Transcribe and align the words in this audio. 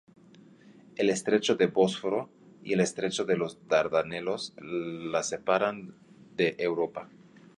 El 0.95 1.11
estrecho 1.11 1.57
de 1.57 1.67
Bósforo 1.67 2.27
y 2.63 2.73
el 2.73 2.79
estrecho 2.79 3.23
de 3.23 3.37
los 3.37 3.67
Dardanelos 3.67 4.55
la 4.59 5.21
separan 5.21 5.93
de 6.37 6.55
Europa. 6.57 7.07